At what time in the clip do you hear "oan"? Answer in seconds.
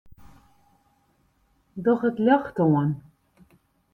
2.65-2.89